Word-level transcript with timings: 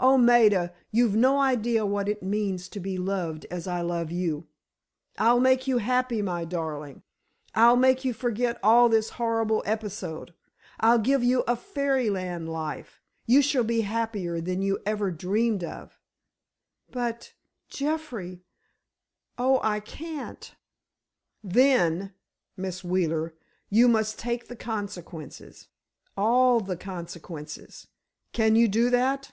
Oh, 0.00 0.18
Maida, 0.18 0.74
you've 0.90 1.14
no 1.14 1.40
idea 1.40 1.86
what 1.86 2.08
it 2.08 2.20
means 2.20 2.68
to 2.70 2.80
be 2.80 2.98
loved 2.98 3.46
as 3.48 3.68
I 3.68 3.80
love 3.80 4.10
you! 4.10 4.48
I'll 5.18 5.38
make 5.38 5.68
you 5.68 5.78
happy, 5.78 6.20
my 6.20 6.44
darling! 6.44 7.04
I'll 7.54 7.76
make 7.76 8.04
you 8.04 8.12
forget 8.12 8.58
all 8.60 8.88
this 8.88 9.10
horrible 9.10 9.62
episode; 9.64 10.34
I'll 10.80 10.98
give 10.98 11.22
you 11.22 11.42
a 11.46 11.54
fairyland 11.54 12.48
life. 12.48 13.04
You 13.24 13.40
shall 13.40 13.62
be 13.62 13.82
happier 13.82 14.40
than 14.40 14.62
you 14.62 14.80
ever 14.84 15.12
dreamed 15.12 15.62
of." 15.62 16.00
"But—Jeffrey—oh, 16.90 19.60
I 19.62 19.78
can't." 19.78 20.56
"Then—Miss 21.44 22.82
Wheeler, 22.82 23.32
you 23.70 23.86
must 23.86 24.18
take 24.18 24.48
the 24.48 24.56
consequences—all 24.56 26.58
the 26.60 26.76
consequences. 26.76 27.86
Can 28.32 28.56
you 28.56 28.66
do 28.66 28.90
that?" 28.90 29.30